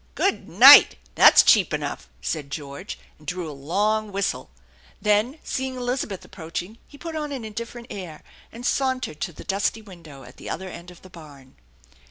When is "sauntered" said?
8.65-9.21